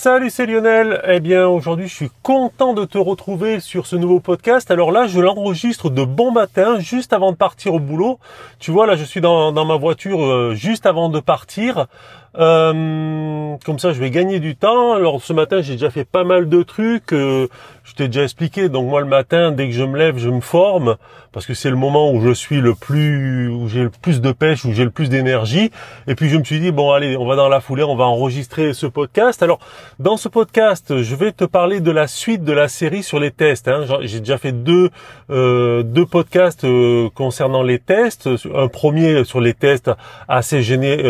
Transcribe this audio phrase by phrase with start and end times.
[0.00, 1.02] Salut, c'est Lionel.
[1.08, 4.70] Eh bien, aujourd'hui, je suis content de te retrouver sur ce nouveau podcast.
[4.70, 8.20] Alors là, je l'enregistre de bon matin, juste avant de partir au boulot.
[8.60, 11.88] Tu vois, là, je suis dans, ma voiture euh, juste avant de partir.
[12.36, 14.92] Euh, comme ça, je vais gagner du temps.
[14.92, 17.12] Alors ce matin, j'ai déjà fait pas mal de trucs.
[17.12, 17.48] Euh,
[17.84, 18.68] je t'ai déjà expliqué.
[18.68, 20.96] Donc moi, le matin, dès que je me lève, je me forme
[21.32, 24.32] parce que c'est le moment où je suis le plus, où j'ai le plus de
[24.32, 25.70] pêche, où j'ai le plus d'énergie.
[26.06, 28.04] Et puis je me suis dit bon, allez, on va dans la foulée, on va
[28.04, 29.42] enregistrer ce podcast.
[29.42, 29.58] Alors
[29.98, 33.30] dans ce podcast, je vais te parler de la suite de la série sur les
[33.30, 33.68] tests.
[33.68, 33.84] Hein.
[34.02, 34.90] J'ai déjà fait deux
[35.30, 36.66] euh, deux podcasts
[37.14, 38.28] concernant les tests.
[38.54, 39.90] Un premier sur les tests
[40.28, 41.02] assez gêné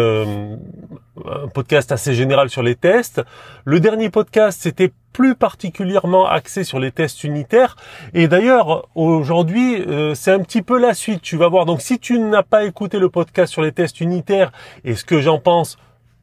[1.27, 3.23] un podcast assez général sur les tests.
[3.65, 7.77] Le dernier podcast, c'était plus particulièrement axé sur les tests unitaires.
[8.15, 11.23] Et d'ailleurs, aujourd'hui, euh, c'est un petit peu la suite.
[11.23, 11.65] Tu vas voir.
[11.65, 14.53] Donc, si tu n'as pas écouté le podcast sur les tests unitaires
[14.85, 15.79] et ce que j'en pense,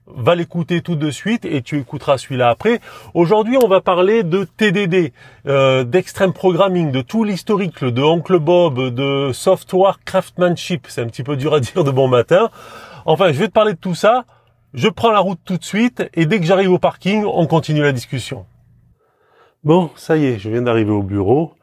[0.07, 2.79] va l'écouter tout de suite et tu écouteras celui-là après.
[3.13, 5.13] Aujourd'hui, on va parler de TDD,
[5.47, 10.85] euh, d'extreme programming, de tout l'historique de Oncle Bob, de software craftsmanship.
[10.87, 12.49] C'est un petit peu dur à dire de bon matin.
[13.05, 14.25] Enfin, je vais te parler de tout ça.
[14.75, 17.81] Je prends la route tout de suite et dès que j'arrive au parking, on continue
[17.81, 18.45] la discussion.
[19.63, 21.53] Bon, ça y est, je viens d'arriver au bureau.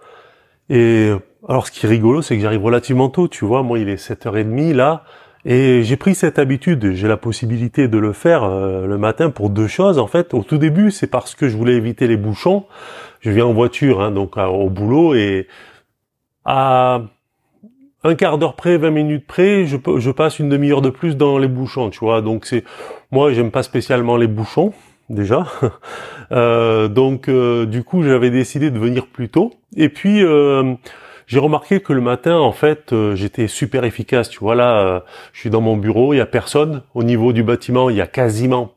[0.71, 1.13] Et
[1.47, 4.03] alors ce qui est rigolo, c'est que j'arrive relativement tôt, tu vois, moi il est
[4.03, 5.05] 7h30 là,
[5.45, 9.51] et j'ai pris cette habitude, j'ai la possibilité de le faire euh, le matin pour
[9.51, 10.33] deux choses en fait.
[10.33, 12.65] Au tout début, c'est parce que je voulais éviter les bouchons.
[13.21, 15.49] Je viens en voiture, hein, donc au boulot, et
[16.47, 17.03] à
[18.05, 21.49] un quart d'heure près, 20 minutes près, je, passe une demi-heure de plus dans les
[21.49, 22.21] bouchons, tu vois.
[22.21, 22.65] Donc c'est,
[23.11, 24.73] moi j'aime pas spécialement les bouchons
[25.09, 25.47] déjà.
[26.33, 29.53] euh, donc euh, du coup j'avais décidé de venir plus tôt.
[29.77, 30.75] Et puis euh,
[31.27, 34.29] j'ai remarqué que le matin, en fait, j'étais super efficace.
[34.29, 36.83] Tu vois là, je suis dans mon bureau, il y a personne.
[36.95, 38.75] Au niveau du bâtiment, il y a quasiment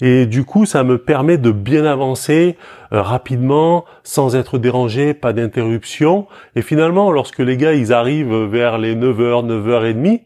[0.00, 2.56] Et du coup, ça me permet de bien avancer
[2.92, 6.26] euh, rapidement, sans être dérangé, pas d'interruption.
[6.56, 10.22] Et finalement, lorsque les gars, ils arrivent vers les 9h, 9h30,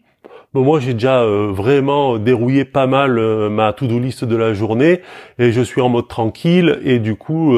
[0.54, 3.20] Bon, moi, j'ai déjà vraiment dérouillé pas mal
[3.50, 5.02] ma to-do list de la journée
[5.38, 6.78] et je suis en mode tranquille.
[6.82, 7.54] Et du coup,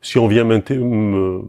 [0.00, 1.42] si on vient me,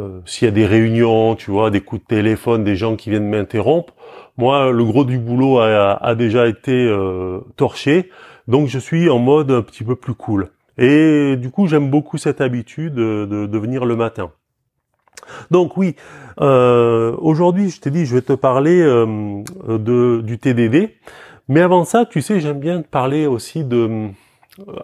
[0.00, 3.10] euh, s'il y a des réunions, tu vois, des coups de téléphone, des gens qui
[3.10, 3.94] viennent m'interrompre,
[4.36, 8.10] moi, le gros du boulot a, déjà été euh, torché,
[8.48, 10.50] donc je suis en mode un petit peu plus cool.
[10.76, 14.32] Et du coup, j'aime beaucoup cette habitude de, venir le matin.
[15.50, 15.94] Donc oui,
[16.40, 20.90] euh, aujourd'hui, je t'ai dit, je vais te parler de, du TDD.
[21.48, 24.08] Mais avant ça, tu sais, j'aime bien te parler aussi de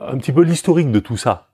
[0.01, 1.51] un petit peu l'historique de tout ça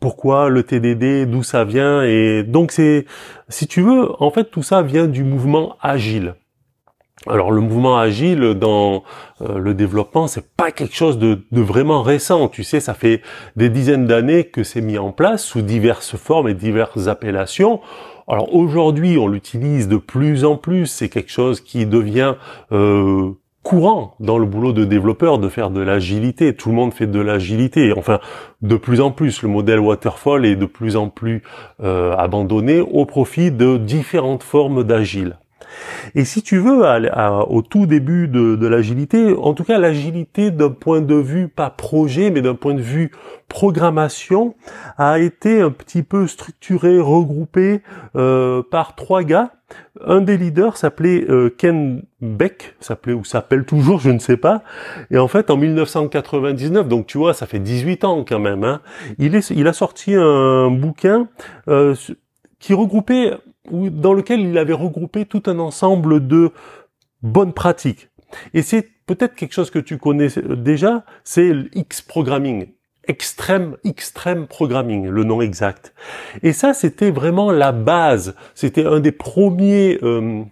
[0.00, 2.02] pourquoi le TDD, d'où ça vient.
[2.02, 3.06] Et donc c'est,
[3.48, 6.34] si tu veux, en fait tout ça vient du mouvement agile.
[7.26, 9.02] Alors le mouvement agile dans
[9.40, 12.48] euh, le développement, c'est pas quelque chose de, vraiment récent.
[12.48, 13.22] Tu sais, ça fait
[13.56, 17.80] des dizaines d'années que c'est mis en place sous diverses formes et diverses appellations.
[18.28, 20.86] Alors aujourd'hui, on l'utilise de plus en plus.
[20.86, 22.34] C'est quelque chose qui devient
[22.72, 23.32] euh,
[23.64, 26.54] courant dans le boulot de développeur de faire de l'agilité.
[26.54, 27.92] Tout le monde fait de l'agilité.
[27.96, 28.20] Enfin,
[28.62, 31.42] de plus en plus, le modèle waterfall est de plus en plus
[31.82, 35.36] euh, abandonné au profit de différentes formes d'agile.
[36.14, 36.82] Et si tu veux,
[37.48, 42.30] au tout début de, l'agilité, en tout cas l'agilité d'un point de vue pas projet,
[42.30, 43.10] mais d'un point de vue
[43.48, 44.54] programmation,
[44.98, 47.82] a été un petit peu structuré, regroupé
[48.16, 49.52] euh, par trois gars.
[50.04, 54.62] Un des leaders s'appelait euh, Ken Beck, s'appelait ou s'appelle toujours, je ne sais pas.
[55.10, 58.64] Et en fait, en 1999, donc tu vois, ça fait 18 ans quand même.
[58.64, 58.80] Hein,
[59.18, 61.28] il, est, il a sorti un bouquin
[61.68, 61.94] euh,
[62.58, 63.32] qui regroupait
[63.70, 66.52] dans lequel il avait regroupé tout un ensemble de
[67.22, 68.08] bonnes pratiques.
[68.54, 72.68] Et c'est peut-être quelque chose que tu connais déjà, c'est l'X programming.
[73.06, 75.94] Extreme, extreme programming, le nom exact.
[76.42, 78.34] Et ça, c'était vraiment la base.
[78.54, 80.44] C'était un des premiers, euh,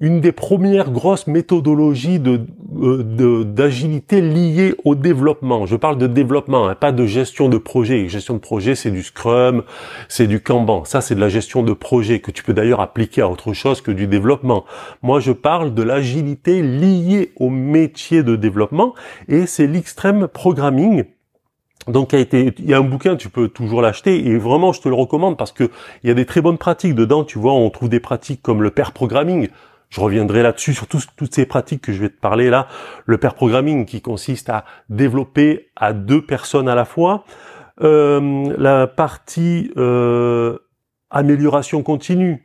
[0.00, 5.66] une des premières grosses méthodologies euh, de, d'agilité liées au développement.
[5.66, 8.08] Je parle de développement, hein, pas de gestion de projet.
[8.08, 9.62] Gestion de projet, c'est du Scrum,
[10.08, 10.84] c'est du Kanban.
[10.84, 13.80] Ça, c'est de la gestion de projet que tu peux d'ailleurs appliquer à autre chose
[13.80, 14.64] que du développement.
[15.02, 18.94] Moi, je parle de l'agilité liée au métier de développement
[19.28, 21.04] et c'est l'extreme programming
[21.88, 24.94] donc, il y a un bouquin, tu peux toujours l'acheter et vraiment, je te le
[24.94, 25.68] recommande parce que
[26.04, 27.24] il y a des très bonnes pratiques dedans.
[27.24, 29.48] Tu vois, on trouve des pratiques comme le pair programming,
[29.92, 32.66] je reviendrai là-dessus sur toutes ces pratiques que je vais te parler là.
[33.04, 37.24] Le pair programming qui consiste à développer à deux personnes à la fois.
[37.82, 40.56] Euh, la partie euh,
[41.10, 42.42] amélioration continue,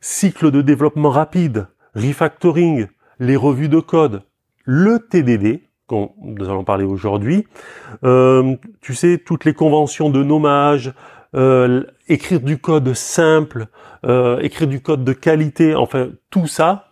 [0.00, 2.88] cycle de développement rapide, refactoring,
[3.20, 4.24] les revues de code,
[4.64, 7.46] le TDD, qu'on nous allons parler aujourd'hui.
[8.02, 10.92] Euh, tu sais, toutes les conventions de nommage,
[11.34, 13.66] euh, écrire du code simple,
[14.04, 16.90] euh, écrire du code de qualité, enfin tout ça,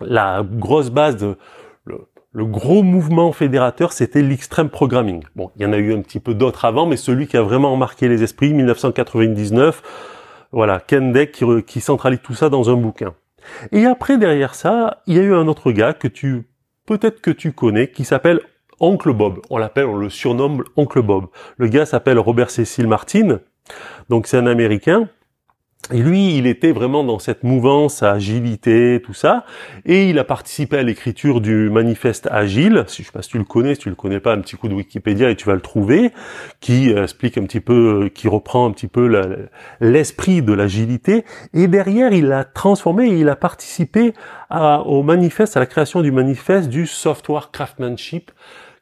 [0.00, 1.36] la grosse base de
[1.84, 5.24] le, gros mouvement fédérateur, c'était l'extreme programming.
[5.34, 7.42] Bon, il y en a eu un petit peu d'autres avant, mais celui qui a
[7.42, 9.82] vraiment marqué les esprits, 1999,
[10.52, 13.14] voilà, Ken Deck qui, qui centralise tout ça dans un bouquin.
[13.72, 16.48] Et après, derrière ça, il y a eu un autre gars que tu,
[16.86, 18.40] peut-être que tu connais, qui s'appelle
[18.80, 19.40] Oncle Bob.
[19.50, 21.26] On l'appelle, on le surnomme Oncle Bob.
[21.56, 23.40] Le gars s'appelle Robert Cecil Martin.
[24.08, 25.08] Donc c'est un Américain.
[25.90, 29.46] Et lui, il était vraiment dans cette mouvance, agilité, tout ça.
[29.86, 32.84] Et il a participé à l'écriture du manifeste agile.
[32.88, 34.56] Si je sais pas si tu le connais, si tu le connais pas, un petit
[34.56, 36.12] coup de Wikipédia et tu vas le trouver,
[36.60, 39.08] qui explique un petit peu, qui reprend un petit peu
[39.80, 41.24] l'esprit de l'agilité.
[41.54, 44.12] Et derrière, il a transformé, il a participé
[44.50, 48.30] au manifeste, à la création du manifeste du software craftsmanship,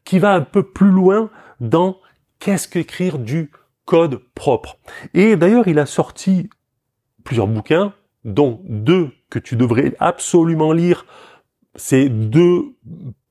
[0.04, 1.30] qui va un peu plus loin
[1.60, 1.98] dans
[2.40, 3.50] qu'est-ce qu'écrire du
[3.86, 4.76] code propre.
[5.14, 6.50] Et d'ailleurs, il a sorti
[7.24, 7.94] plusieurs bouquins,
[8.24, 11.06] dont deux que tu devrais absolument lire.
[11.76, 12.74] C'est deux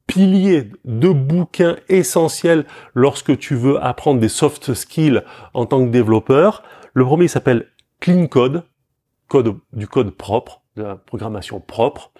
[0.07, 5.21] piliers, deux bouquins essentiels lorsque tu veux apprendre des soft skills
[5.53, 6.63] en tant que développeur.
[6.93, 7.67] Le premier s'appelle
[7.99, 8.63] Clean Code,
[9.27, 12.11] code du code propre, de la programmation propre.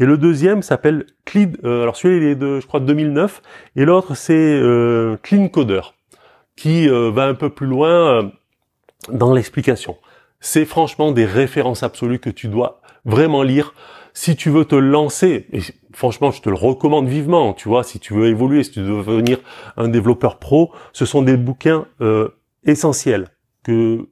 [0.00, 3.42] Et le deuxième s'appelle Clean, euh, alors celui-là il est de, je crois, 2009,
[3.76, 5.80] et l'autre c'est euh, Clean Coder
[6.58, 8.22] qui euh, va un peu plus loin euh,
[9.10, 9.96] dans l'explication.
[10.40, 13.74] C'est franchement des références absolues que tu dois vraiment lire
[14.12, 15.46] si tu veux te lancer.
[15.52, 15.60] Et
[15.92, 17.52] franchement, je te le recommande vivement.
[17.52, 19.38] Tu vois, si tu veux évoluer, si tu veux devenir
[19.76, 22.28] un développeur pro, ce sont des bouquins euh,
[22.64, 23.28] essentiels
[23.62, 24.08] que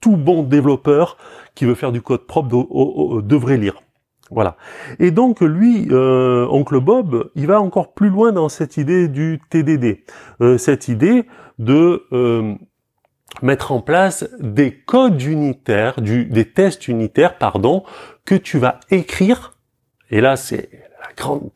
[0.00, 1.16] tout bon développeur
[1.56, 3.82] qui veut faire du code propre devrait lire.
[4.30, 4.56] Voilà.
[4.98, 9.40] Et donc lui, euh, oncle Bob, il va encore plus loin dans cette idée du
[9.50, 10.04] TDD,
[10.40, 11.24] euh, cette idée
[11.58, 12.54] de euh,
[13.42, 17.82] mettre en place des codes unitaires, des tests unitaires, pardon,
[18.24, 19.54] que tu vas écrire.
[20.10, 21.50] Et là, c'est la grande,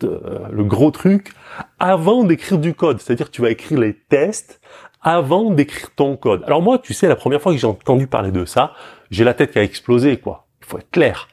[0.50, 1.32] le gros truc
[1.78, 3.00] avant d'écrire du code.
[3.00, 4.60] C'est-à-dire, tu vas écrire les tests
[5.04, 6.42] avant d'écrire ton code.
[6.46, 8.72] Alors moi, tu sais, la première fois que j'ai entendu parler de ça,
[9.10, 10.46] j'ai la tête qui a explosé, quoi.
[10.60, 11.28] Il faut être clair.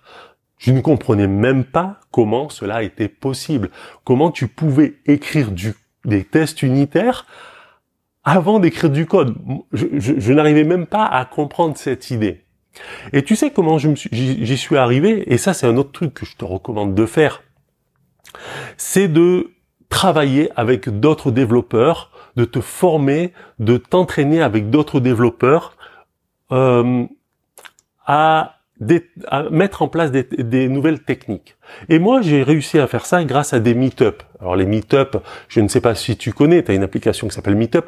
[0.62, 3.72] Je ne comprenais même pas comment cela était possible.
[4.04, 5.74] Comment tu pouvais écrire du,
[6.06, 7.26] des tests unitaires
[8.24, 9.36] avant d'écrire du code.
[9.74, 12.46] Je, n'arrivais même pas à comprendre cette idée.
[13.12, 16.28] Et tu sais comment j'y suis, suis arrivé, et ça c'est un autre truc que
[16.28, 17.42] je te recommande de faire,
[18.78, 19.56] c'est de
[19.90, 25.76] travailler avec d'autres développeurs, de te former, de t'entraîner avec d'autres développeurs
[26.52, 27.08] euh,
[28.06, 28.61] à
[29.28, 31.56] à mettre en place des, nouvelles techniques.
[31.90, 34.24] Et moi, j'ai réussi à faire ça grâce à des meet-up.
[34.40, 35.18] Alors les meet-up,
[35.48, 37.86] je ne sais pas si tu connais, tu as une application qui s'appelle Meetup.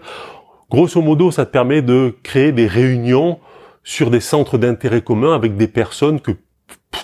[0.69, 3.39] Grosso modo, ça te permet de créer des réunions
[3.83, 6.31] sur des centres d'intérêt commun avec des personnes que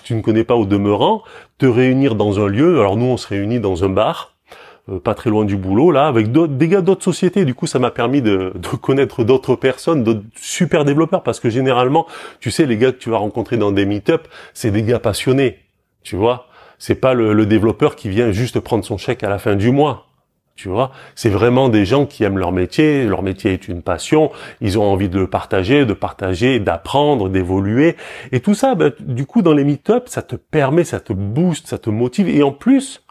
[0.03, 1.23] tu ne connais pas au demeurant,
[1.57, 2.79] te réunir dans un lieu.
[2.79, 4.35] Alors nous, on se réunit dans un bar
[4.97, 7.45] pas très loin du boulot, là, avec des gars d'autres sociétés.
[7.45, 12.07] Du coup, ça m'a permis de, connaître d'autres personnes, d'autres super développeurs, parce que généralement,
[12.39, 15.59] tu sais, les gars que tu vas rencontrer dans des meet-up, c'est des gars passionnés,
[16.01, 16.47] tu vois.
[16.79, 20.05] C'est pas le, développeur qui vient juste prendre son chèque à la fin du mois.
[20.55, 24.29] Tu vois, c'est vraiment des gens qui aiment leur métier, leur métier est une passion,
[24.59, 27.95] ils ont envie de le partager, de partager, d'apprendre, d'évoluer.
[28.33, 31.67] Et tout ça, ben, du coup, dans les meet-up, ça te permet, ça te booste,
[31.67, 32.27] ça te motive.
[32.27, 33.01] Et en plus,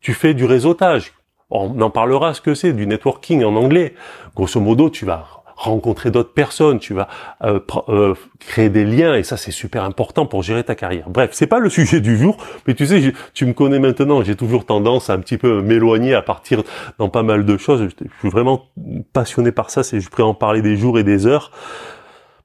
[0.00, 1.12] tu fais du réseautage.
[1.50, 3.94] On en parlera ce que c'est, du networking en anglais.
[4.36, 7.06] Grosso modo, tu vas rencontrer d'autres personnes, tu vas
[7.44, 11.10] euh, euh, créer des liens et ça c'est super important pour gérer ta carrière.
[11.10, 14.36] Bref, c'est pas le sujet du jour, mais tu sais, tu me connais maintenant, j'ai
[14.36, 16.62] toujours tendance à un petit peu m'éloigner à partir
[16.98, 17.82] dans pas mal de choses.
[17.82, 18.68] Je suis vraiment
[19.12, 21.50] passionné par ça, c'est je pourrais en parler des jours et des heures.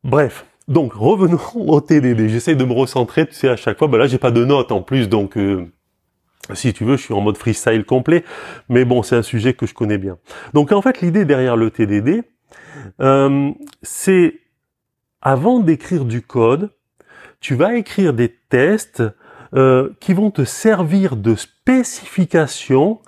[0.04, 2.28] Bref, donc revenons au TDD.
[2.28, 3.88] J'essaie de me recentrer, tu sais, à chaque fois.
[3.88, 5.72] Ben là, j'ai pas de notes en plus, donc euh,
[6.54, 8.24] si tu veux, je suis en mode freestyle complet,
[8.70, 10.18] mais bon, c'est un sujet que je connais bien.
[10.54, 12.24] Donc en fait, l'idée derrière le TDD,
[13.02, 14.40] euh, c'est
[15.22, 16.72] avant d'écrire du code,
[17.40, 19.04] tu vas écrire des tests
[19.54, 23.00] euh, qui vont te servir de spécification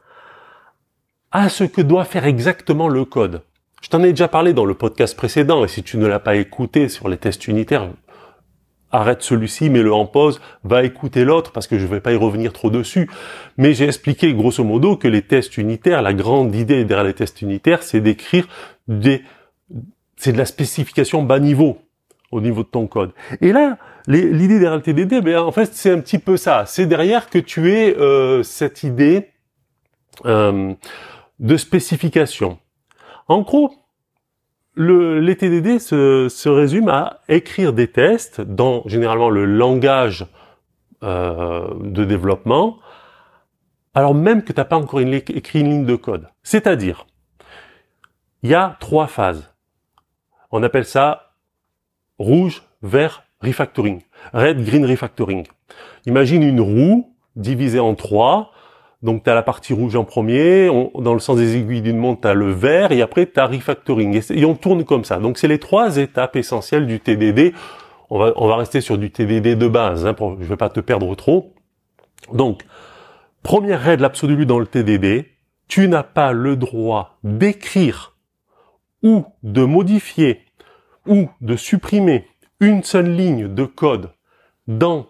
[1.32, 3.44] à ce que doit faire exactement le code.
[3.82, 6.36] Je t'en ai déjà parlé dans le podcast précédent, et si tu ne l'as pas
[6.36, 7.90] écouté sur les tests unitaires,
[8.92, 12.16] arrête celui-ci, mets-le en pause, va écouter l'autre parce que je ne vais pas y
[12.16, 13.10] revenir trop dessus.
[13.58, 17.42] Mais j'ai expliqué grosso modo que les tests unitaires, la grande idée derrière les tests
[17.42, 18.48] unitaires, c'est d'écrire
[18.88, 19.24] des,
[20.16, 21.80] c'est de la spécification bas niveau
[22.32, 23.12] au niveau de ton code.
[23.40, 23.78] Et là,
[24.08, 26.66] l'idée derrière le TDD, ben, en fait, c'est un petit peu ça.
[26.66, 29.30] C'est derrière que tu aies euh, cette idée
[30.26, 30.74] euh,
[31.40, 32.60] de spécification.
[33.28, 33.74] En gros,
[34.78, 40.28] le, les TDD se, se résument à écrire des tests dans généralement le langage
[41.04, 42.78] euh, de développement,
[43.94, 46.28] alors même que tu n'as pas encore écrit une ligne de code.
[46.44, 47.08] C'est-à-dire,
[48.44, 49.52] il y a trois phases.
[50.52, 51.34] On appelle ça
[52.20, 54.02] rouge, vert, refactoring.
[54.34, 55.46] Red, green, refactoring.
[56.06, 58.52] Imagine une roue divisée en trois.
[59.04, 62.22] Donc tu as la partie rouge en premier, dans le sens des aiguilles d'une montre,
[62.22, 64.22] tu as le vert, et après tu as refactoring.
[64.32, 65.18] Et, on tourne comme ça.
[65.18, 67.54] Donc c'est les trois étapes essentielles du TDD.
[68.10, 70.80] On va, on va rester sur du TDD de base, hein, je vais pas te
[70.80, 71.54] perdre trop.
[72.34, 72.64] Donc,
[73.44, 75.26] première règle absolue dans le TDD,
[75.68, 78.16] tu n'as pas le droit d'écrire
[79.04, 80.46] ou de modifier
[81.06, 82.28] ou de supprimer
[82.60, 84.12] une seule ligne de code
[84.68, 85.08] dans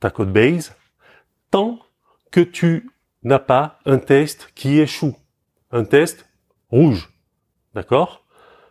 [0.00, 0.74] ta code base
[1.50, 1.78] tant
[2.30, 2.90] que tu
[3.22, 5.16] n'as pas un test qui échoue,
[5.70, 6.28] un test
[6.70, 7.10] rouge.
[7.74, 8.24] D'accord?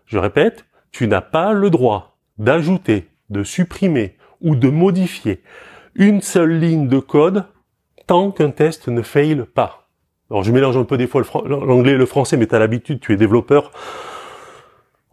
[0.06, 5.44] Je répète, tu n'as pas le droit d'ajouter, de supprimer ou de modifier
[5.96, 7.46] une seule ligne de code
[8.06, 9.90] tant qu'un test ne fail pas.
[10.30, 13.14] Alors je mélange un peu des fois l'anglais et le français, mais tu l'habitude, tu
[13.14, 13.72] es développeur.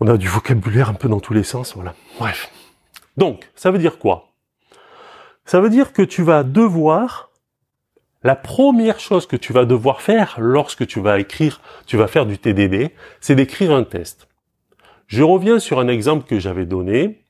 [0.00, 1.94] On a du vocabulaire un peu dans tous les sens, voilà.
[2.18, 2.50] Bref.
[3.16, 4.32] Donc, ça veut dire quoi?
[5.44, 7.30] Ça veut dire que tu vas devoir
[8.24, 12.24] la première chose que tu vas devoir faire lorsque tu vas écrire, tu vas faire
[12.24, 12.90] du TDD,
[13.20, 14.28] c'est d'écrire un test.
[15.06, 17.22] Je reviens sur un exemple que j'avais donné.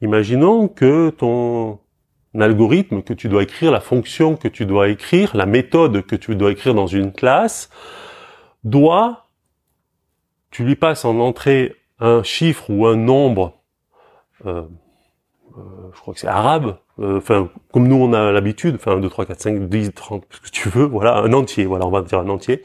[0.00, 1.78] Imaginons que ton
[2.38, 6.34] algorithme que tu dois écrire, la fonction que tu dois écrire, la méthode que tu
[6.34, 7.68] dois écrire dans une classe,
[8.64, 9.28] doit,
[10.50, 13.60] tu lui passes en entrée un chiffre ou un nombre,
[14.46, 14.62] euh,
[15.94, 19.26] je crois que c'est arabe, euh, enfin comme nous on a l'habitude, enfin 2, 3,
[19.26, 22.18] 4, 5, 10, 30, ce que tu veux, voilà, un entier, voilà, on va dire
[22.18, 22.62] un entier,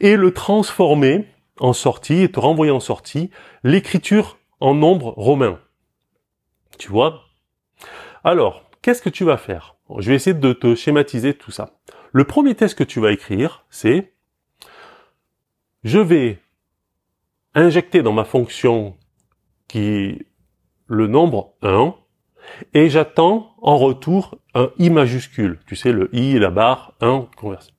[0.00, 1.26] et le transformer
[1.60, 3.30] en sortie et te renvoyer en sortie
[3.62, 5.58] l'écriture en nombre romain.
[6.78, 7.22] Tu vois?
[8.24, 9.76] Alors, qu'est-ce que tu vas faire?
[9.98, 11.70] Je vais essayer de te schématiser tout ça.
[12.12, 14.12] Le premier test que tu vas écrire, c'est
[15.84, 16.38] je vais
[17.54, 18.96] injecter dans ma fonction
[19.68, 20.26] qui
[20.86, 21.94] le nombre 1
[22.72, 25.58] et j'attends en retour un i majuscule.
[25.66, 27.72] Tu sais, le i, la barre, 1, converse.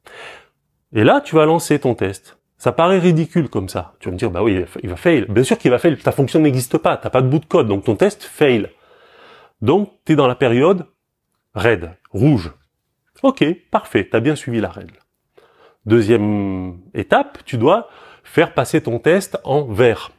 [0.94, 2.38] Et là, tu vas lancer ton test.
[2.58, 3.94] Ça paraît ridicule comme ça.
[4.00, 5.26] Tu vas me dire, bah oui, il va fail.
[5.30, 5.98] Bien sûr qu'il va fail.
[5.98, 6.98] Ta fonction n'existe pas.
[6.98, 7.68] T'as pas de bout de code.
[7.68, 8.70] Donc ton test fail.
[9.62, 10.88] Donc, tu es dans la période
[11.54, 12.52] red, rouge.
[13.24, 14.08] Ok, parfait.
[14.10, 15.00] Tu as bien suivi la règle.
[15.86, 17.90] Deuxième étape, tu dois
[18.24, 20.12] faire passer ton test en vert.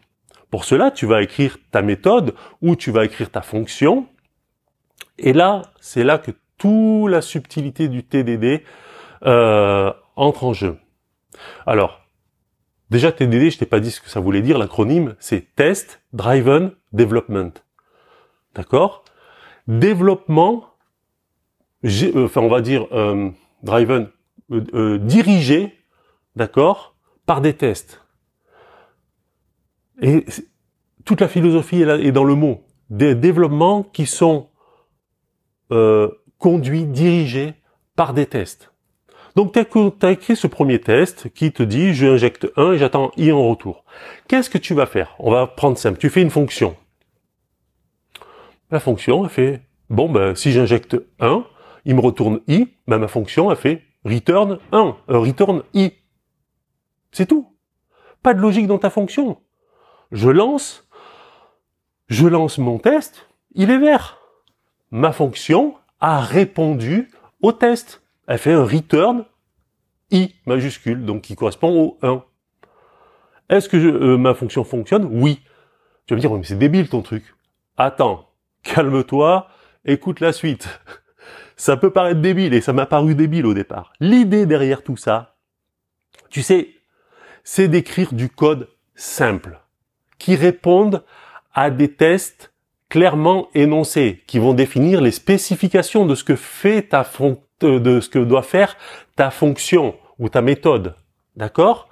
[0.50, 4.06] Pour cela, tu vas écrire ta méthode ou tu vas écrire ta fonction
[5.18, 8.62] et là, c'est là que toute la subtilité du TDD
[9.24, 10.78] euh, entre en jeu.
[11.66, 12.00] Alors,
[12.90, 14.58] déjà TDD, je t'ai pas dit ce que ça voulait dire.
[14.58, 17.52] L'acronyme, c'est Test Driven Development.
[18.54, 19.04] D'accord?
[19.68, 20.64] Développement,
[21.84, 23.30] euh, enfin on va dire euh,
[23.62, 24.08] driven,
[24.48, 25.74] dirigé,
[26.36, 26.94] d'accord,
[27.26, 28.02] par des tests.
[30.00, 30.24] Et
[31.04, 32.62] toute la philosophie est dans le mot.
[32.90, 34.48] Des développements qui sont
[35.72, 36.08] euh,
[36.38, 37.54] conduit, dirigé
[37.94, 38.72] par des tests.
[39.36, 39.58] Donc tu
[40.06, 43.48] as, écrit ce premier test qui te dit je injecte 1 et j'attends i en
[43.48, 43.84] retour.
[44.28, 45.14] Qu'est-ce que tu vas faire?
[45.18, 45.98] On va prendre simple.
[45.98, 46.74] Tu fais une fonction.
[48.70, 51.44] La fonction elle fait bon ben si j'injecte 1,
[51.84, 55.92] il me retourne i, ben, ma fonction a fait return 1, euh, return i.
[57.12, 57.54] C'est tout.
[58.22, 59.38] Pas de logique dans ta fonction.
[60.12, 60.88] Je lance,
[62.08, 64.18] je lance mon test, il est vert
[64.96, 67.10] ma fonction a répondu
[67.42, 68.02] au test.
[68.26, 69.26] Elle fait un return
[70.10, 72.24] i majuscule, donc qui correspond au 1.
[73.50, 75.04] Est-ce que euh, ma fonction fonctionne?
[75.04, 75.40] Oui.
[76.06, 77.34] Tu vas me dire, mais c'est débile ton truc.
[77.76, 78.30] Attends,
[78.62, 79.48] calme-toi,
[79.84, 80.66] écoute la suite.
[81.56, 83.92] Ça peut paraître débile, et ça m'a paru débile au départ.
[83.98, 85.36] L'idée derrière tout ça,
[86.28, 86.68] tu sais,
[87.44, 89.58] c'est d'écrire du code simple,
[90.18, 91.02] qui réponde
[91.54, 92.52] à des tests
[92.88, 98.08] clairement énoncés, qui vont définir les spécifications de ce que fait ta fon de ce
[98.08, 98.76] que doit faire
[99.16, 100.94] ta fonction ou ta méthode.
[101.36, 101.88] D'accord?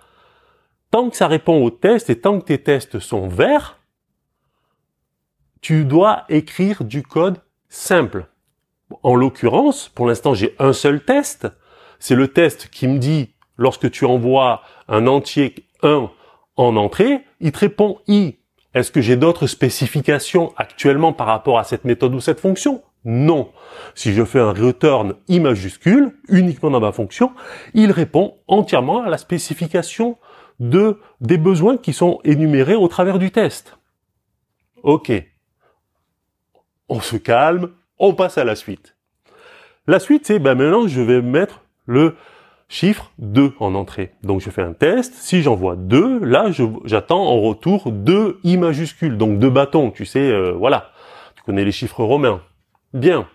[0.91, 3.79] Tant que ça répond aux tests et tant que tes tests sont verts,
[5.61, 8.27] tu dois écrire du code simple.
[9.03, 11.49] En l'occurrence, pour l'instant, j'ai un seul test.
[11.99, 16.11] C'est le test qui me dit, lorsque tu envoies un entier 1
[16.57, 18.37] en entrée, il te répond i.
[18.75, 22.83] Est-ce que j'ai d'autres spécifications actuellement par rapport à cette méthode ou cette fonction?
[23.05, 23.53] Non.
[23.95, 27.33] Si je fais un return i majuscule, uniquement dans ma fonction,
[27.75, 30.19] il répond entièrement à la spécification
[30.59, 33.79] de des besoins qui sont énumérés au travers du test.
[34.83, 35.13] Ok.
[36.89, 38.97] On se calme, on passe à la suite.
[39.87, 42.17] La suite, c'est ben maintenant je vais mettre le
[42.69, 44.13] chiffre 2 en entrée.
[44.23, 46.51] Donc je fais un test, si j'envoie 2, là
[46.85, 50.91] j'attends en retour 2 i majuscules, donc deux bâtons, tu sais, euh, voilà.
[51.37, 52.43] Tu connais les chiffres romains.
[52.93, 53.29] Bien.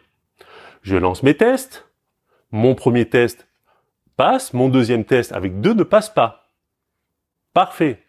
[0.82, 1.88] Je lance mes tests.
[2.52, 3.48] Mon premier test
[4.18, 6.50] passe, mon deuxième test avec 2 ne passe pas.
[7.54, 8.00] Parfait.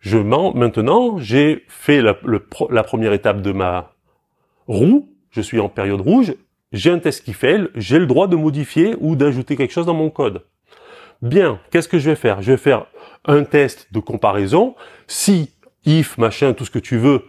[0.00, 3.92] Je mens, maintenant, j'ai fait la première étape de ma
[4.68, 6.34] roue, je suis en période rouge,
[6.72, 9.94] j'ai un test qui fail, j'ai le droit de modifier ou d'ajouter quelque chose dans
[9.94, 10.44] mon code.
[11.22, 12.86] Bien, qu'est-ce que je vais faire Je vais faire
[13.24, 14.76] un test de comparaison.
[15.06, 15.50] Si
[15.84, 17.24] if machin, tout ce que tu veux,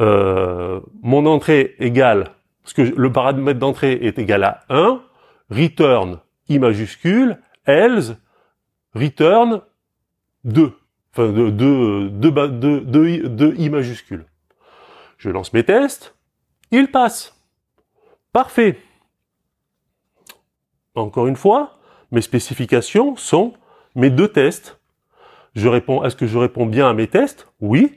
[0.00, 2.30] euh, mon entrée égale,
[2.62, 5.02] parce que le paramètre d'entrée est égal à 1,
[5.50, 6.18] return
[6.48, 8.14] i majuscule, else
[8.94, 9.60] return
[10.44, 10.72] 2.
[11.12, 14.24] Enfin, 2 deux, deux, deux, i majuscule.
[15.18, 16.16] Je lance mes tests,
[16.70, 17.33] ils passent.
[18.34, 18.76] Parfait.
[20.96, 21.78] Encore une fois,
[22.10, 23.54] mes spécifications sont
[23.94, 24.80] mes deux tests.
[25.54, 27.46] Je réponds, est-ce que je réponds bien à mes tests?
[27.60, 27.96] Oui.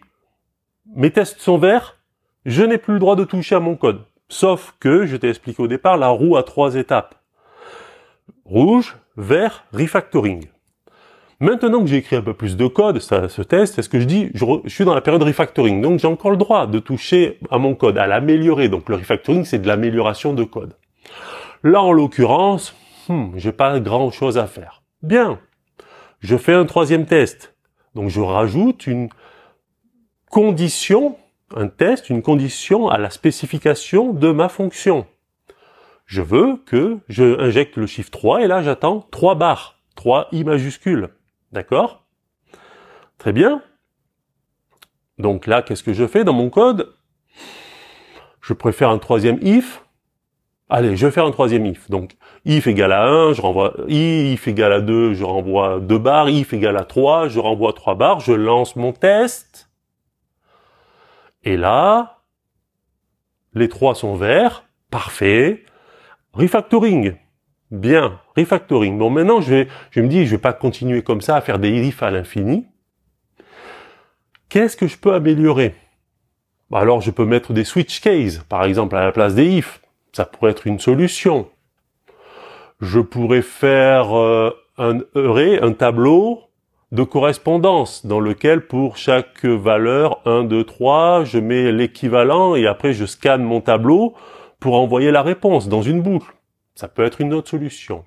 [0.96, 1.98] Mes tests sont verts.
[2.46, 4.06] Je n'ai plus le droit de toucher à mon code.
[4.30, 7.16] Sauf que, je t'ai expliqué au départ, la roue a trois étapes.
[8.46, 10.50] Rouge, vert, refactoring.
[11.40, 14.00] Maintenant que j'ai écrit un peu plus de code, ça, ce test, c'est ce que
[14.00, 17.40] je dis, je, suis dans la période refactoring, donc j'ai encore le droit de toucher
[17.52, 18.70] à mon code, à l'améliorer.
[18.70, 20.74] Donc le refactoring, c'est de l'amélioration de code.
[21.62, 22.76] Là, en l'occurrence,
[23.08, 24.82] hmm, j'ai pas grand chose à faire.
[25.04, 25.40] Bien,
[26.22, 27.56] je fais un troisième test.
[27.94, 29.10] Donc je rajoute une
[30.32, 31.18] condition,
[31.56, 35.06] un test, une condition à la spécification de ma fonction.
[36.08, 40.44] Je veux que je injecte le chiffre 3 et là j'attends 3 barres, 3 i
[40.44, 41.10] majuscules.
[41.52, 42.06] D'accord?
[43.18, 43.62] Très bien.
[45.18, 46.94] Donc là, qu'est-ce que je fais dans mon code?
[48.42, 49.84] Je préfère un troisième if.
[50.70, 51.90] Allez, je vais faire un troisième if.
[51.90, 56.30] Donc, if égale à 1, je renvoie if égale à 2, je renvoie 2 barres,
[56.30, 59.70] if égale à 3, je renvoie 3 barres, je lance mon test.
[61.44, 62.18] Et là,
[63.54, 65.64] les trois sont verts, parfait.
[66.34, 67.16] Refactoring.
[67.72, 68.98] Bien, refactoring.
[68.98, 71.60] Bon, maintenant, je vais, je me dis, je vais pas continuer comme ça à faire
[71.60, 72.66] des ifs à l'infini.
[74.48, 75.76] Qu'est-ce que je peux améliorer?
[76.70, 79.82] Bah, Alors, je peux mettre des switch cases, par exemple, à la place des ifs.
[80.14, 81.50] Ça pourrait être une solution.
[82.80, 86.44] Je pourrais faire euh, un un tableau
[86.94, 92.94] de correspondance dans lequel pour chaque valeur 1, 2, 3, je mets l'équivalent et après
[92.94, 94.14] je scanne mon tableau
[94.60, 96.37] pour envoyer la réponse dans une boucle.
[96.78, 98.06] Ça peut être une autre solution.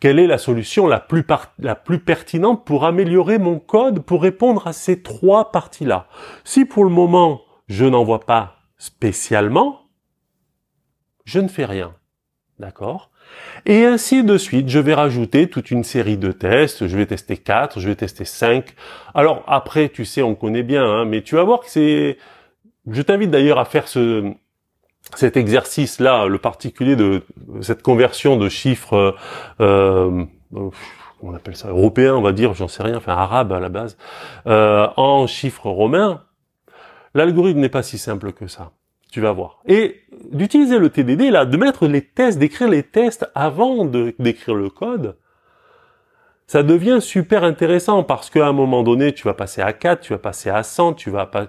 [0.00, 1.24] Quelle est la solution la plus,
[1.58, 6.06] la plus pertinente pour améliorer mon code pour répondre à ces trois parties-là?
[6.44, 9.88] Si pour le moment, je n'en vois pas spécialement,
[11.24, 11.94] je ne fais rien.
[12.58, 13.10] D'accord?
[13.64, 16.86] Et ainsi de suite, je vais rajouter toute une série de tests.
[16.86, 18.74] Je vais tester 4, je vais tester 5.
[19.14, 22.18] Alors après, tu sais, on connaît bien, hein, mais tu vas voir que c'est...
[22.90, 24.34] Je t'invite d'ailleurs à faire ce,
[25.16, 27.22] cet exercice-là, le particulier de
[27.60, 29.16] cette conversion de chiffres,
[29.60, 30.70] euh, euh
[31.22, 33.96] on appelle ça, européens, on va dire, j'en sais rien, enfin arabe à la base,
[34.46, 36.22] euh, en chiffres romains,
[37.14, 38.72] l'algorithme n'est pas si simple que ça.
[39.12, 39.60] Tu vas voir.
[39.66, 44.70] Et d'utiliser le TDD, là, de mettre les tests, d'écrire les tests avant d'écrire le
[44.70, 45.16] code,
[46.50, 50.12] ça devient super intéressant parce qu'à un moment donné, tu vas passer à 4, tu
[50.14, 51.46] vas passer à 100, tu vas pas,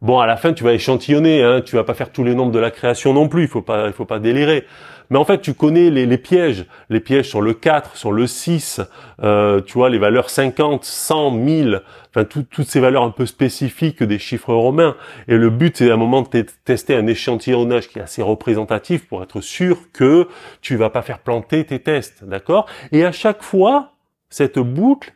[0.00, 2.50] bon, à la fin, tu vas échantillonner, hein, tu vas pas faire tous les nombres
[2.50, 4.64] de la création non plus, il faut pas, il faut pas délirer.
[5.10, 8.80] Mais en fait, tu connais les, pièges, les pièges sur le 4, sur le 6,
[9.22, 14.02] euh, tu vois, les valeurs 50, 100, 1000, enfin, toutes ces valeurs un peu spécifiques
[14.02, 14.96] des chiffres romains.
[15.28, 19.06] Et le but, c'est à un moment de tester un échantillonnage qui est assez représentatif
[19.06, 20.26] pour être sûr que
[20.62, 22.64] tu vas pas faire planter tes tests, d'accord?
[22.92, 23.91] Et à chaque fois,
[24.32, 25.12] cette boucle,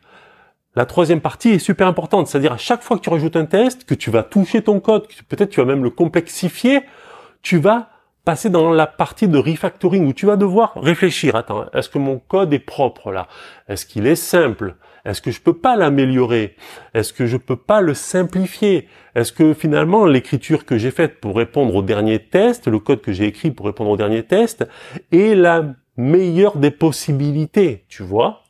[0.75, 2.27] la troisième partie est super importante.
[2.27, 5.07] C'est-à-dire à chaque fois que tu rajoutes un test, que tu vas toucher ton code,
[5.27, 6.81] peut-être tu vas même le complexifier,
[7.41, 7.89] tu vas
[8.25, 11.35] passer dans la partie de refactoring où tu vas devoir réfléchir.
[11.37, 13.27] Attends, est-ce que mon code est propre là?
[13.69, 14.75] Est-ce qu'il est simple?
[15.05, 16.57] Est-ce que je peux pas l'améliorer?
[16.93, 18.89] Est-ce que je peux pas le simplifier?
[19.15, 23.13] Est-ce que finalement l'écriture que j'ai faite pour répondre au dernier test, le code que
[23.13, 24.67] j'ai écrit pour répondre au dernier test,
[25.13, 25.63] est la
[25.95, 28.43] meilleure des possibilités, tu vois?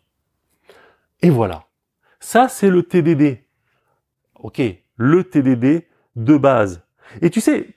[1.21, 1.65] Et voilà.
[2.19, 3.39] Ça, c'est le TDD.
[4.35, 4.61] Ok,
[4.95, 6.83] le TDD de base.
[7.21, 7.67] Et tu sais,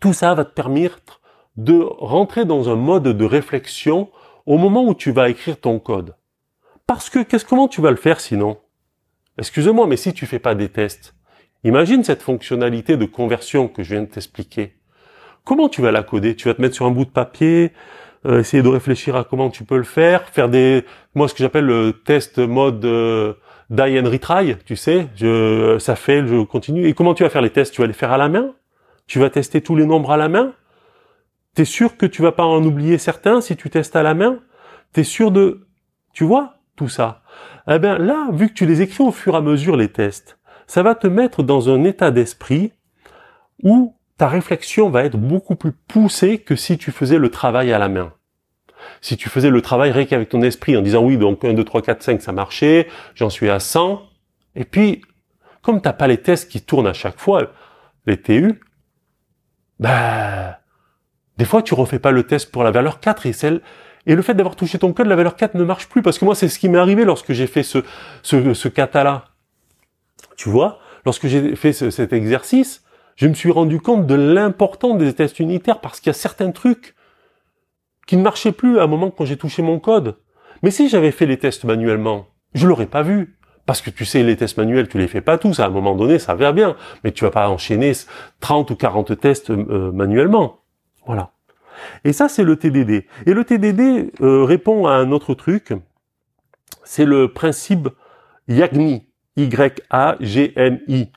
[0.00, 1.20] tout ça va te permettre
[1.56, 4.10] de rentrer dans un mode de réflexion
[4.44, 6.16] au moment où tu vas écrire ton code.
[6.86, 8.58] Parce que qu'est-ce comment tu vas le faire sinon?
[9.38, 11.14] Excuse-moi, mais si tu fais pas des tests,
[11.64, 14.76] imagine cette fonctionnalité de conversion que je viens de t'expliquer.
[15.44, 16.36] Comment tu vas la coder?
[16.36, 17.72] Tu vas te mettre sur un bout de papier,
[18.26, 20.84] euh, essayer de réfléchir à comment tu peux le faire, faire des,
[21.14, 23.34] moi ce que j'appelle le test mode euh,
[23.70, 26.86] die and retry, tu sais, je, ça fait, je continue.
[26.86, 27.74] Et comment tu vas faire les tests?
[27.74, 28.54] Tu vas les faire à la main?
[29.06, 30.52] Tu vas tester tous les nombres à la main?
[31.54, 34.40] T'es sûr que tu vas pas en oublier certains si tu testes à la main?
[34.92, 35.66] T'es sûr de,
[36.12, 37.22] tu vois, tout ça?
[37.68, 40.38] Eh bien là, vu que tu les écris au fur et à mesure les tests,
[40.66, 42.72] ça va te mettre dans un état d'esprit
[43.62, 47.78] où ta réflexion va être beaucoup plus poussée que si tu faisais le travail à
[47.78, 48.12] la main.
[49.00, 51.64] Si tu faisais le travail rien qu'avec ton esprit en disant oui, donc 1, 2,
[51.64, 54.02] 3, 4, 5, ça marchait, j'en suis à 100.
[54.54, 55.02] Et puis,
[55.62, 57.52] comme t'as pas les tests qui tournent à chaque fois,
[58.06, 58.60] les TU,
[59.80, 60.60] bah,
[61.36, 63.60] des fois tu refais pas le test pour la valeur 4 et celle,
[64.06, 66.00] et le fait d'avoir touché ton code, la valeur 4 ne marche plus.
[66.00, 67.78] Parce que moi, c'est ce qui m'est arrivé lorsque j'ai fait ce,
[68.22, 69.24] ce, ce kata-là.
[70.36, 72.84] Tu vois, lorsque j'ai fait cet exercice,
[73.16, 76.52] je me suis rendu compte de l'importance des tests unitaires parce qu'il y a certains
[76.52, 76.94] trucs
[78.06, 80.16] qui ne marchaient plus à un moment quand j'ai touché mon code.
[80.62, 83.36] Mais si j'avais fait les tests manuellement, je l'aurais pas vu.
[83.66, 85.58] Parce que tu sais, les tests manuels, tu les fais pas tous.
[85.58, 86.76] À un moment donné, ça va bien.
[87.02, 87.92] Mais tu vas pas enchaîner
[88.38, 90.60] 30 ou 40 tests euh, manuellement.
[91.04, 91.32] Voilà.
[92.04, 93.06] Et ça, c'est le TDD.
[93.26, 95.72] Et le TDD euh, répond à un autre truc.
[96.84, 97.88] C'est le principe
[98.46, 99.08] YAGNI.
[99.36, 101.10] Y-A-G-N-I.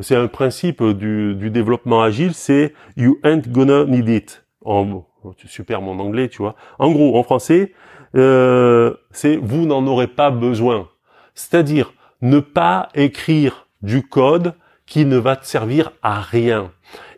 [0.00, 4.44] C'est un principe du, développement agile, c'est you ain't gonna need it.
[4.64, 5.06] En,
[5.46, 6.54] super mon anglais, tu vois.
[6.78, 7.72] En gros, en français,
[8.14, 10.88] euh, c'est vous n'en aurez pas besoin.
[11.34, 14.54] C'est-à-dire ne pas écrire du code
[14.84, 16.72] qui ne va te servir à rien.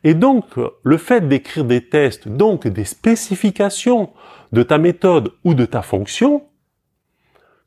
[0.05, 0.45] Et donc,
[0.83, 4.11] le fait d'écrire des tests, donc des spécifications
[4.53, 6.45] de ta méthode ou de ta fonction,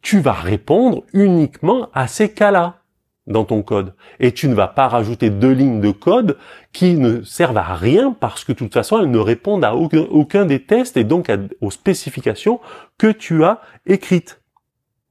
[0.01, 2.80] tu vas répondre uniquement à ces cas-là
[3.27, 3.93] dans ton code.
[4.19, 6.37] Et tu ne vas pas rajouter deux lignes de code
[6.73, 10.45] qui ne servent à rien parce que de toute façon, elles ne répondent à aucun,
[10.45, 11.31] des tests et donc
[11.61, 12.59] aux spécifications
[12.97, 14.41] que tu as écrites.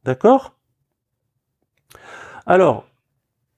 [0.05, 0.57] D'accord?
[2.47, 2.87] Alors,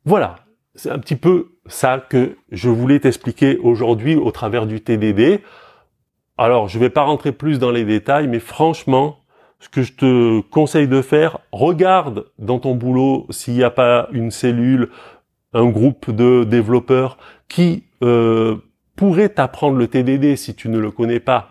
[0.05, 0.37] voilà.
[0.75, 5.43] C'est un petit peu ça que je voulais t'expliquer aujourd'hui au travers du TDD.
[6.39, 9.19] Alors, je ne vais pas rentrer plus dans les détails, mais franchement,
[9.63, 14.09] ce que je te conseille de faire, regarde dans ton boulot s'il n'y a pas
[14.11, 14.91] une cellule,
[15.55, 17.17] un groupe de développeurs
[17.49, 18.57] qui euh,
[18.97, 21.49] pourrait t'apprendre le TDD si tu ne le connais pas.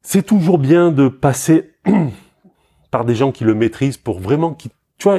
[0.00, 1.74] C'est toujours bien de passer
[2.90, 5.18] par des gens qui le maîtrisent pour vraiment qui, tu vois,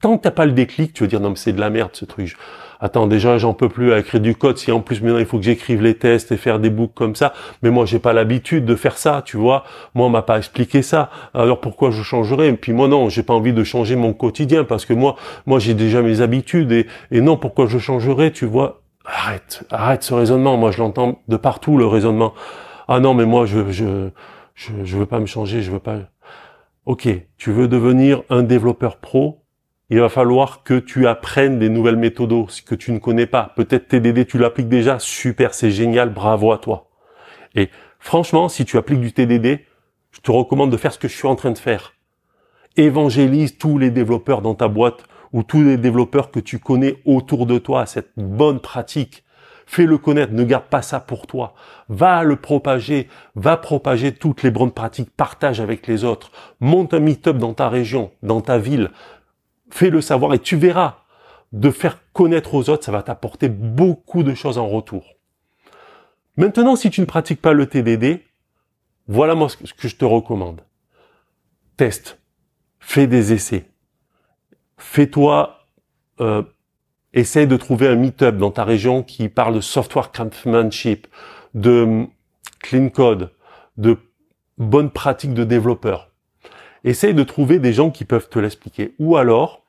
[0.00, 1.90] tant que t'as pas le déclic, tu veux dire non mais c'est de la merde
[1.94, 2.36] ce truc
[2.80, 5.36] attends déjà j'en peux plus à écrire du code si en plus maintenant il faut
[5.38, 7.32] que j'écrive les tests et faire des boucles comme ça.
[7.62, 9.64] Mais moi j'ai pas l'habitude de faire ça tu vois.
[9.94, 11.10] Moi on m'a pas expliqué ça.
[11.34, 12.52] Alors pourquoi je changerais?
[12.54, 15.16] Puis moi non j'ai pas envie de changer mon quotidien parce que moi
[15.46, 18.82] moi j'ai déjà mes habitudes et, et non pourquoi je changerais tu vois?
[19.04, 20.56] Arrête arrête ce raisonnement.
[20.56, 22.32] Moi je l'entends de partout le raisonnement.
[22.88, 24.08] Ah non mais moi je je
[24.54, 25.98] je, je veux pas me changer je veux pas.
[26.86, 29.39] Ok tu veux devenir un développeur pro?
[29.90, 33.52] Il va falloir que tu apprennes des nouvelles méthodes que tu ne connais pas.
[33.56, 35.00] Peut-être TDD, tu l'appliques déjà.
[35.00, 36.88] Super, c'est génial, bravo à toi.
[37.56, 39.60] Et franchement, si tu appliques du TDD,
[40.12, 41.94] je te recommande de faire ce que je suis en train de faire.
[42.76, 47.46] Évangélise tous les développeurs dans ta boîte ou tous les développeurs que tu connais autour
[47.46, 49.24] de toi, cette bonne pratique.
[49.66, 51.54] Fais-le connaître, ne garde pas ça pour toi.
[51.88, 56.32] Va le propager, va propager toutes les bonnes pratiques, partage avec les autres.
[56.60, 58.90] Monte un meet-up dans ta région, dans ta ville
[59.70, 60.96] fais-le savoir et tu verras.
[61.52, 65.16] De faire connaître aux autres, ça va t'apporter beaucoup de choses en retour.
[66.36, 68.22] Maintenant, si tu ne pratiques pas le TDD,
[69.08, 70.62] voilà moi ce que je te recommande.
[71.76, 72.20] Teste,
[72.78, 73.68] fais des essais.
[74.78, 75.66] Fais-toi,
[76.20, 76.42] euh,
[77.12, 81.06] essaye de trouver un meet-up dans ta région qui parle de software craftsmanship,
[81.54, 82.08] de hum,
[82.60, 83.32] clean code,
[83.76, 83.98] de
[84.58, 86.10] bonnes pratiques de développeur.
[86.84, 88.94] Essaye de trouver des gens qui peuvent te l'expliquer.
[88.98, 89.59] Ou alors,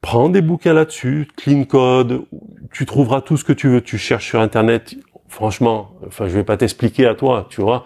[0.00, 2.24] prends des bouquins là-dessus, clean code,
[2.72, 4.96] tu trouveras tout ce que tu veux, tu cherches sur internet,
[5.28, 7.84] franchement, enfin je vais pas t'expliquer à toi, tu vois,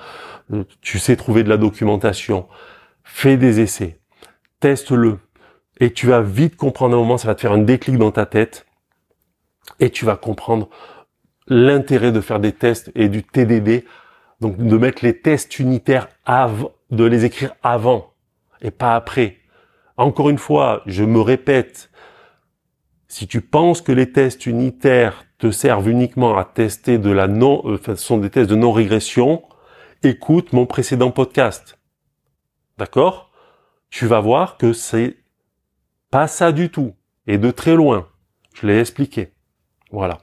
[0.80, 2.46] tu sais trouver de la documentation,
[3.02, 3.98] fais des essais,
[4.60, 5.18] teste-le,
[5.80, 8.26] et tu vas vite comprendre un moment, ça va te faire un déclic dans ta
[8.26, 8.66] tête,
[9.80, 10.68] et tu vas comprendre
[11.48, 13.84] l'intérêt de faire des tests et du TDD,
[14.40, 18.12] donc de mettre les tests unitaires avant, de les écrire avant
[18.62, 19.38] et pas après.
[19.96, 21.90] Encore une fois, je me répète,
[23.06, 27.62] si tu penses que les tests unitaires te servent uniquement à tester de la non,
[27.64, 29.44] euh, enfin, sont des tests de non-régression,
[30.02, 31.78] écoute mon précédent podcast.
[32.76, 33.30] D'accord?
[33.88, 35.16] Tu vas voir que c'est
[36.10, 36.94] pas ça du tout.
[37.28, 38.08] Et de très loin.
[38.52, 39.32] Je l'ai expliqué.
[39.92, 40.18] Voilà.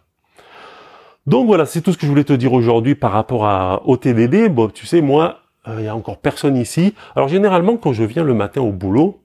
[1.28, 3.96] Donc voilà, c'est tout ce que je voulais te dire aujourd'hui par rapport à, au
[3.96, 4.50] TDD.
[4.50, 6.94] Bon, tu sais, moi, il euh, y a encore personne ici.
[7.16, 9.21] Alors généralement, quand je viens le matin au boulot,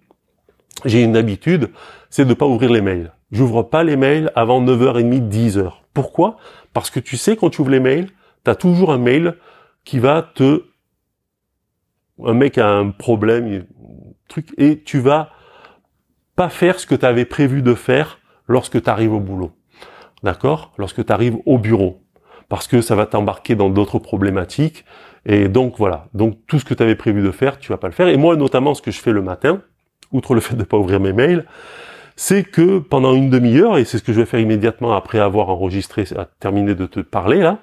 [0.85, 1.71] j'ai une habitude,
[2.11, 3.12] c'est de ne pas ouvrir les mails.
[3.33, 5.73] J'ouvre pas les mails avant 9h30, 10h.
[5.95, 6.37] Pourquoi?
[6.73, 8.11] Parce que tu sais, quand tu ouvres les mails,
[8.45, 9.37] tu as toujours un mail
[9.85, 10.65] qui va te...
[12.25, 13.67] Un mec a un problème,
[14.29, 15.31] truc, et tu vas
[16.35, 19.53] pas faire ce que tu avais prévu de faire lorsque tu arrives au boulot.
[20.23, 20.73] D'accord?
[20.79, 22.03] Lorsque tu arrives au bureau.
[22.49, 24.85] Parce que ça va t'embarquer dans d'autres problématiques.
[25.25, 26.09] Et donc voilà.
[26.15, 28.09] Donc tout ce que tu avais prévu de faire, tu vas pas le faire.
[28.09, 29.62] Et moi, notamment, ce que je fais le matin,
[30.12, 31.45] outre le fait de ne pas ouvrir mes mails,
[32.16, 35.51] c'est que pendant une demi-heure, et c'est ce que je vais faire immédiatement après avoir
[35.51, 36.05] enregistré,
[36.40, 37.59] terminé de te parler là,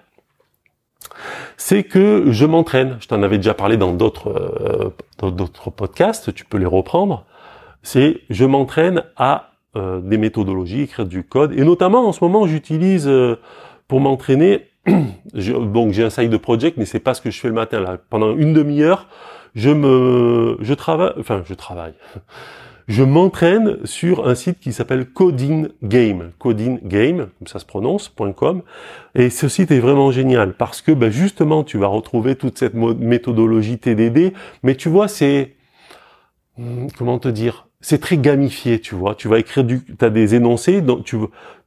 [1.57, 2.97] c'est que je m'entraîne.
[2.99, 7.25] Je t'en avais déjà parlé dans d'autres euh, podcasts, tu peux les reprendre.
[7.81, 12.45] C'est je m'entraîne à euh, des méthodologies, écrire du code, et notamment en ce moment
[12.47, 13.39] j'utilise euh,
[13.87, 14.67] pour m'entraîner.
[15.33, 17.79] donc j'ai un side de project, mais c'est pas ce que je fais le matin
[17.79, 17.97] là.
[18.09, 19.07] Pendant une demi-heure,
[19.55, 21.93] je me, je travaille, enfin je travaille.
[22.87, 28.61] Je m'entraîne sur un site qui s'appelle Coding Game, Coding comme ça se prononce, .com.
[29.15, 32.73] Et ce site est vraiment génial parce que ben, justement tu vas retrouver toute cette
[32.73, 35.55] méthodologie TDD, mais tu vois c'est
[36.57, 37.67] hmm, comment te dire?
[37.79, 39.13] C'est très gamifié, tu vois.
[39.13, 41.17] Tu vas écrire du, as des énoncés, donc tu,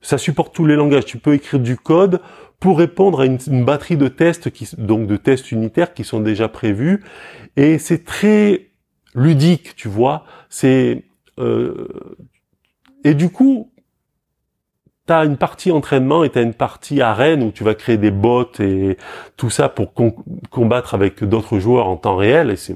[0.00, 1.04] ça supporte tous les langages.
[1.04, 2.20] Tu peux écrire du code
[2.60, 6.48] pour répondre à une, batterie de tests qui, donc de tests unitaires qui sont déjà
[6.48, 7.04] prévus.
[7.56, 8.70] Et c'est très
[9.14, 10.24] ludique, tu vois.
[10.48, 11.04] C'est
[11.38, 11.88] euh,
[13.04, 13.70] et du coup,
[15.06, 17.98] tu as une partie entraînement et tu as une partie arène où tu vas créer
[17.98, 18.96] des bots et
[19.36, 19.92] tout ça pour
[20.50, 22.50] combattre avec d'autres joueurs en temps réel.
[22.50, 22.74] Et c'est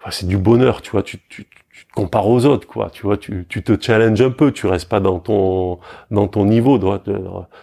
[0.00, 1.02] enfin, c'est du bonheur, tu vois.
[1.02, 1.46] Tu, tu,
[1.78, 2.90] tu te compares aux autres, quoi.
[2.90, 5.78] Tu vois, tu, tu te challenges un peu, tu restes pas dans ton
[6.10, 6.76] dans ton niveau,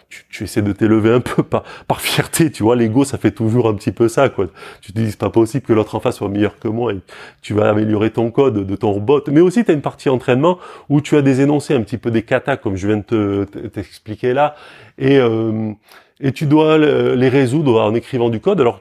[0.10, 2.78] tu, tu essaies de t'élever un peu par, par fierté, tu vois.
[2.78, 4.48] L'ego, ça fait toujours un petit peu ça, quoi.
[4.80, 7.00] Tu te dis c'est pas possible que l'autre en face soit meilleur que moi et
[7.42, 9.22] tu vas améliorer ton code de ton robot.
[9.28, 12.10] Mais aussi, tu as une partie entraînement où tu as des énoncés, un petit peu
[12.10, 14.56] des katas, comme je viens de t'expliquer là,
[14.98, 15.74] et euh,
[16.22, 18.62] et tu dois les résoudre en écrivant du code.
[18.62, 18.80] Alors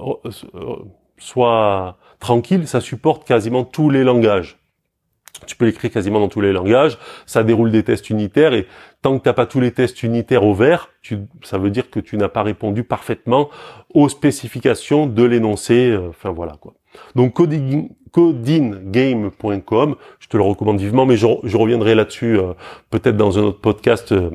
[0.00, 0.76] euh,
[1.18, 4.56] soit tranquille, ça supporte quasiment tous les langages.
[5.46, 8.66] Tu peux l'écrire quasiment dans tous les langages, ça déroule des tests unitaires et
[9.02, 10.90] tant que tu n'as pas tous les tests unitaires au vert,
[11.42, 13.50] ça veut dire que tu n'as pas répondu parfaitement
[13.92, 16.72] aux spécifications de l'énoncé, euh, enfin voilà quoi.
[17.16, 17.34] Donc
[18.12, 22.52] codingame.com, je te le recommande vivement, mais je, reviendrai là-dessus euh,
[22.90, 24.12] peut-être dans un autre podcast.
[24.12, 24.30] Euh,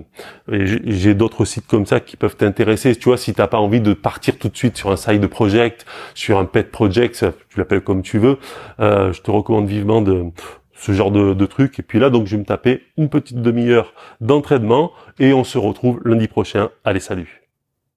[0.49, 2.93] j'ai d'autres sites comme ça qui peuvent t'intéresser.
[2.97, 5.85] Tu vois, si t'as pas envie de partir tout de suite sur un side project,
[6.15, 8.37] sur un pet project, tu l'appelles comme tu veux,
[8.79, 10.25] je te recommande vivement de
[10.79, 11.77] ce genre de, de truc.
[11.79, 15.57] Et puis là, donc, je vais me taper une petite demi-heure d'entraînement et on se
[15.57, 16.69] retrouve lundi prochain.
[16.83, 17.38] Allez, salut